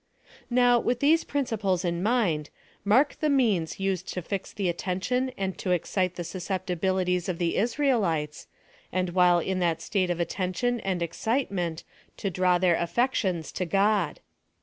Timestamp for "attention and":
4.67-5.55, 10.19-11.03